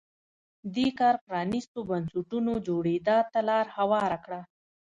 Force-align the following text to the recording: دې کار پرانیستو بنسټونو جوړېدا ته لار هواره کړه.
دې 0.75 0.87
کار 0.99 1.15
پرانیستو 1.25 1.79
بنسټونو 1.89 2.53
جوړېدا 2.67 3.17
ته 3.31 3.39
لار 3.49 3.65
هواره 3.77 4.17
کړه. 4.25 4.41